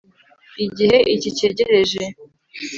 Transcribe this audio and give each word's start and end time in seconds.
Igihe 0.65 0.97
icyi 1.15 1.29
cyegereje 1.37 2.01